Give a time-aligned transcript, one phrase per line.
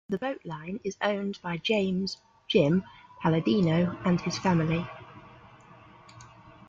[0.09, 2.17] The boat line is owned by James
[2.47, 2.83] "Jim"
[3.21, 4.87] Palladino and his family.